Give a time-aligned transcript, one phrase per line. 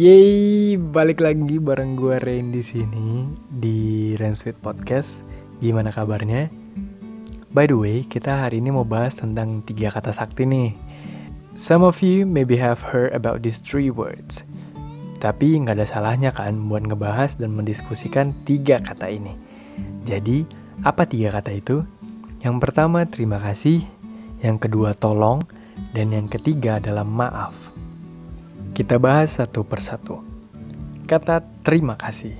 [0.00, 5.20] Yeay, balik lagi bareng gue Rain di sini di Rain Sweet Podcast.
[5.60, 6.48] Gimana kabarnya?
[7.52, 10.72] By the way, kita hari ini mau bahas tentang tiga kata sakti nih.
[11.52, 14.40] Some of you maybe have heard about these three words.
[15.20, 19.36] Tapi nggak ada salahnya kan buat ngebahas dan mendiskusikan tiga kata ini.
[20.08, 20.48] Jadi,
[20.80, 21.84] apa tiga kata itu?
[22.40, 23.84] Yang pertama, terima kasih.
[24.40, 25.44] Yang kedua, tolong.
[25.92, 27.69] Dan yang ketiga adalah maaf.
[28.80, 30.24] Kita bahas satu persatu.
[31.04, 32.32] Kata terima kasih.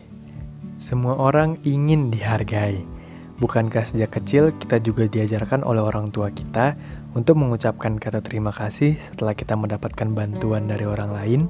[0.80, 2.80] Semua orang ingin dihargai.
[3.36, 6.80] Bukankah sejak kecil kita juga diajarkan oleh orang tua kita
[7.12, 11.40] untuk mengucapkan kata terima kasih setelah kita mendapatkan bantuan dari orang lain?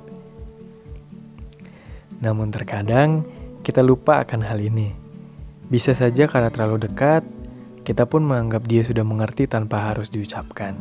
[2.19, 3.23] Namun terkadang
[3.63, 4.91] kita lupa akan hal ini.
[5.71, 7.23] Bisa saja karena terlalu dekat,
[7.87, 10.75] kita pun menganggap dia sudah mengerti tanpa harus diucapkan.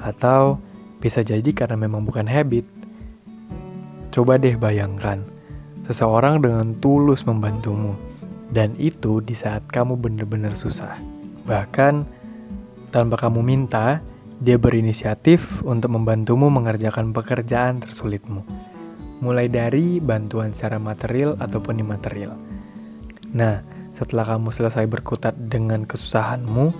[0.00, 0.56] Atau
[1.04, 2.81] bisa jadi karena memang bukan habit.
[4.12, 5.24] Coba deh bayangkan,
[5.82, 7.96] seseorang dengan tulus membantumu,
[8.52, 11.00] dan itu di saat kamu benar-benar susah.
[11.48, 12.04] Bahkan,
[12.92, 14.04] tanpa kamu minta,
[14.38, 18.44] dia berinisiatif untuk membantumu mengerjakan pekerjaan tersulitmu
[19.22, 22.34] mulai dari bantuan secara material ataupun imaterial.
[23.30, 23.62] Nah,
[23.94, 26.74] setelah kamu selesai berkutat dengan kesusahanmu,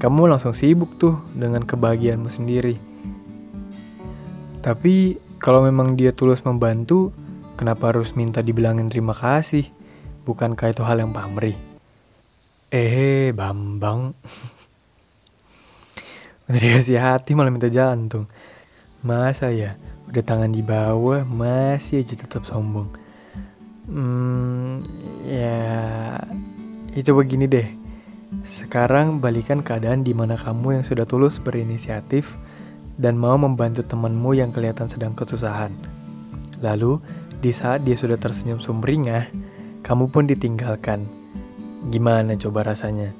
[0.00, 2.80] kamu langsung sibuk tuh dengan kebahagiaanmu sendiri.
[4.64, 7.12] Tapi kalau memang dia tulus membantu,
[7.56, 9.68] kenapa harus minta dibilangin terima kasih?
[10.26, 11.56] Bukankah itu hal yang pamrih?
[12.72, 14.12] Eh, Bambang.
[16.46, 18.26] Udah dikasih hati malah minta jantung.
[19.02, 19.78] Masa ya?
[20.06, 22.86] udah tangan di bawah masih aja tetap sombong
[23.90, 24.86] hmm,
[25.26, 25.58] ya
[26.94, 27.66] ya begini deh
[28.46, 32.38] sekarang balikan keadaan di mana kamu yang sudah tulus berinisiatif
[32.96, 35.72] dan mau membantu temanmu yang kelihatan sedang kesusahan.
[36.64, 37.00] Lalu,
[37.40, 39.28] di saat dia sudah tersenyum sumringah,
[39.84, 41.04] kamu pun ditinggalkan.
[41.92, 43.12] Gimana coba rasanya?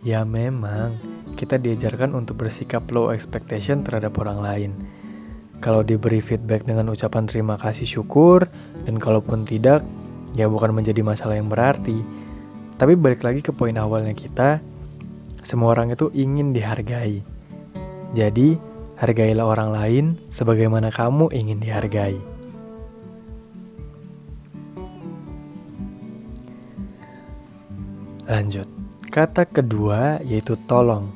[0.00, 0.96] Ya memang,
[1.36, 4.72] kita diajarkan untuk bersikap low expectation terhadap orang lain
[5.60, 8.48] kalau diberi feedback dengan ucapan terima kasih syukur,
[8.88, 9.84] dan kalaupun tidak,
[10.32, 12.00] ya bukan menjadi masalah yang berarti.
[12.80, 14.64] Tapi balik lagi ke poin awalnya kita,
[15.44, 17.20] semua orang itu ingin dihargai.
[18.10, 18.58] Jadi,
[19.00, 22.20] hargailah orang lain sebagaimana kamu ingin dihargai.
[28.30, 28.68] Lanjut,
[29.10, 31.10] kata kedua yaitu tolong.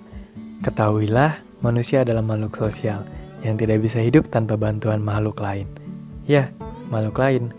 [0.67, 3.07] Ketahuilah, manusia adalah makhluk sosial
[3.47, 5.71] yang tidak bisa hidup tanpa bantuan makhluk lain.
[6.27, 6.51] Ya,
[6.91, 7.55] makhluk lain.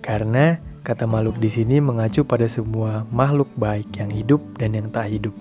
[0.00, 5.12] Karena kata makhluk di sini mengacu pada semua makhluk baik yang hidup dan yang tak
[5.12, 5.34] hidup.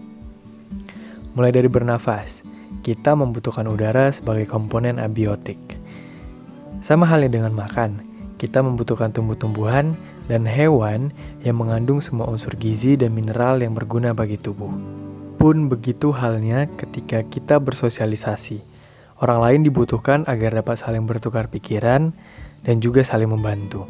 [1.38, 2.44] Mulai dari bernafas,
[2.82, 5.60] kita membutuhkan udara sebagai komponen abiotik.
[6.82, 8.02] Sama halnya dengan makan,
[8.42, 9.94] kita membutuhkan tumbuh-tumbuhan
[10.26, 11.14] dan hewan
[11.46, 14.74] yang mengandung semua unsur gizi dan mineral yang berguna bagi tubuh.
[15.38, 18.74] Pun begitu halnya ketika kita bersosialisasi
[19.24, 22.12] Orang lain dibutuhkan agar dapat saling bertukar pikiran
[22.68, 23.88] dan juga saling membantu.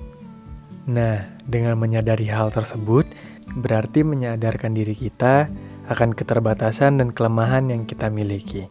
[0.85, 3.09] Nah, dengan menyadari hal tersebut,
[3.57, 5.50] berarti menyadarkan diri kita
[5.89, 8.69] akan keterbatasan dan kelemahan yang kita miliki.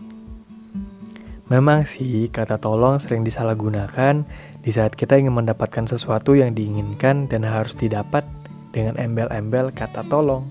[1.53, 4.25] Memang sih, kata tolong sering disalahgunakan
[4.65, 8.25] di saat kita ingin mendapatkan sesuatu yang diinginkan dan harus didapat
[8.73, 10.49] dengan embel-embel kata tolong.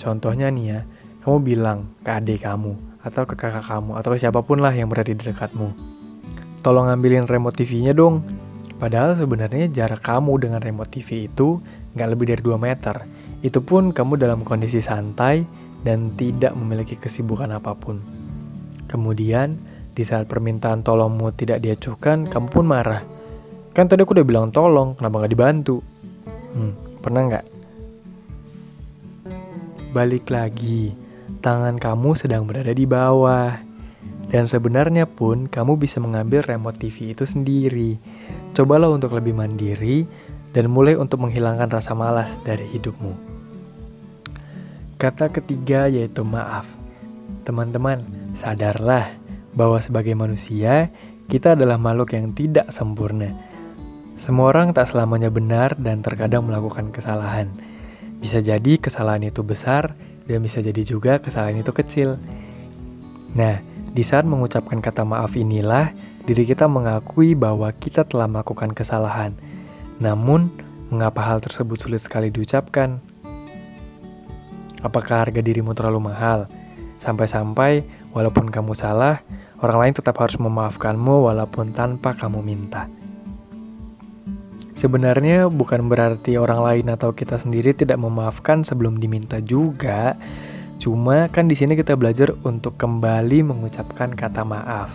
[0.00, 0.80] Contohnya nih ya,
[1.20, 4.88] kamu bilang ke adik kamu, atau ke kakak kamu atau ke siapa pun lah yang
[4.88, 5.68] berada di dekatmu.
[6.64, 8.24] Tolong ambilin remote TV-nya dong.
[8.80, 11.60] Padahal sebenarnya jarak kamu dengan remote TV itu
[11.94, 12.96] nggak lebih dari 2 meter.
[13.44, 15.44] Itu pun kamu dalam kondisi santai
[15.84, 18.00] dan tidak memiliki kesibukan apa pun.
[18.88, 19.60] Kemudian,
[19.92, 23.04] di saat permintaan tolongmu tidak diacuhkan, kamu pun marah.
[23.76, 25.84] Kan tadi aku udah bilang tolong, kenapa nggak dibantu?
[26.56, 26.72] Hmm,
[27.04, 27.46] pernah nggak?
[29.92, 30.96] Balik lagi,
[31.44, 33.60] tangan kamu sedang berada di bawah.
[34.32, 38.00] Dan sebenarnya pun kamu bisa mengambil remote TV itu sendiri.
[38.56, 40.08] Cobalah untuk lebih mandiri
[40.56, 43.33] dan mulai untuk menghilangkan rasa malas dari hidupmu.
[45.04, 46.64] Kata ketiga yaitu maaf.
[47.44, 48.00] Teman-teman,
[48.32, 49.12] sadarlah
[49.52, 50.88] bahwa sebagai manusia,
[51.28, 53.36] kita adalah makhluk yang tidak sempurna.
[54.16, 57.52] Semua orang tak selamanya benar dan terkadang melakukan kesalahan.
[58.16, 59.92] Bisa jadi kesalahan itu besar
[60.24, 62.16] dan bisa jadi juga kesalahan itu kecil.
[63.36, 63.60] Nah,
[63.92, 65.92] di saat mengucapkan kata maaf inilah
[66.24, 69.36] diri kita mengakui bahwa kita telah melakukan kesalahan.
[70.00, 70.48] Namun,
[70.88, 73.04] mengapa hal tersebut sulit sekali diucapkan?
[74.84, 76.44] Apakah harga dirimu terlalu mahal?
[77.00, 77.82] Sampai-sampai,
[78.12, 79.24] walaupun kamu salah,
[79.64, 82.84] Orang lain tetap harus memaafkanmu walaupun tanpa kamu minta.
[84.76, 90.20] Sebenarnya bukan berarti orang lain atau kita sendiri tidak memaafkan sebelum diminta juga.
[90.76, 94.92] Cuma kan di sini kita belajar untuk kembali mengucapkan kata maaf.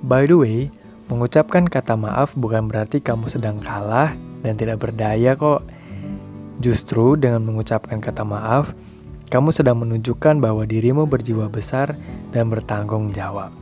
[0.00, 0.58] By the way,
[1.12, 5.60] mengucapkan kata maaf bukan berarti kamu sedang kalah dan tidak berdaya kok.
[6.64, 8.72] Justru dengan mengucapkan kata maaf,
[9.28, 11.92] kamu sedang menunjukkan bahwa dirimu berjiwa besar
[12.32, 13.52] dan bertanggung jawab.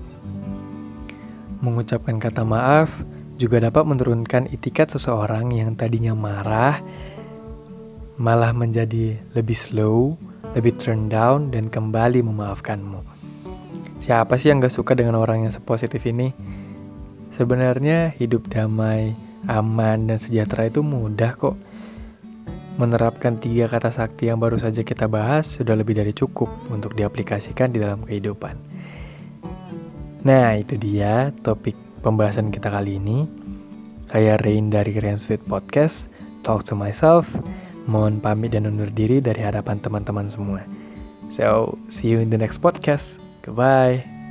[1.58, 2.94] Mengucapkan kata maaf
[3.42, 6.78] juga dapat menurunkan itikat seseorang yang tadinya marah,
[8.22, 10.14] malah menjadi lebih slow,
[10.54, 13.02] lebih turn down, dan kembali memaafkanmu.
[13.98, 16.30] Siapa sih yang gak suka dengan orang yang sepositif ini?
[17.34, 19.18] Sebenarnya hidup damai,
[19.50, 21.58] aman, dan sejahtera itu mudah kok
[22.80, 27.68] Menerapkan tiga kata sakti yang baru saja kita bahas sudah lebih dari cukup untuk diaplikasikan
[27.68, 28.56] di dalam kehidupan.
[30.22, 33.28] Nah, itu dia topik pembahasan kita kali ini.
[34.08, 36.08] Saya Rain dari Sweet Podcast,
[36.44, 37.28] Talk to Myself.
[37.90, 40.62] Mohon pamit dan undur diri dari hadapan teman-teman semua.
[41.32, 43.18] So, see you in the next podcast.
[43.42, 44.21] Goodbye.